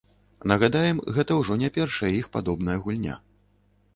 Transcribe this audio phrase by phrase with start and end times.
[0.51, 3.21] Нагадаем, гэта ўжо не першая іх падобная гульня.